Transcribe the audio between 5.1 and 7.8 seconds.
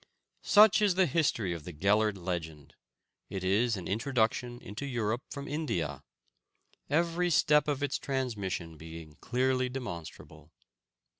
from India, every step